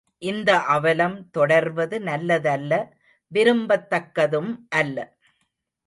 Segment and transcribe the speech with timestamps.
[0.21, 2.73] இந்த அவலம் தொடர்வது நல்லதல்ல
[3.31, 4.97] விரும்பத்தக்கதும் அல்ல.